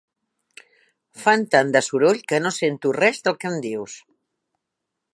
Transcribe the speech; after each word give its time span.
Fan 1.25 1.43
tant 1.57 1.69
de 1.77 1.83
soroll 1.89 2.23
que 2.33 2.41
no 2.47 2.55
sento 2.57 2.97
res 3.01 3.23
del 3.29 3.41
que 3.45 3.53
em 3.55 3.63
dius. 3.71 4.03